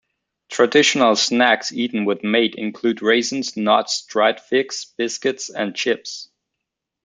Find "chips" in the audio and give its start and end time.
5.75-6.31